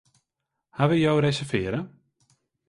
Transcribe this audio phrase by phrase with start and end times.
[0.77, 1.79] Hawwe jo reservearre?